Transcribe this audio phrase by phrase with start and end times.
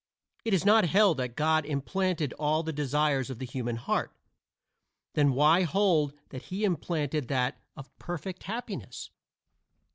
[0.43, 4.11] It is not held that God implanted all the desires of the human heart.
[5.13, 9.11] Then why hold that he implanted that of perfect happiness?